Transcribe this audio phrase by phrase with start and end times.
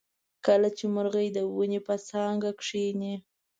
[0.45, 3.15] کله چې مرغۍ د ونې په څانګه کیني.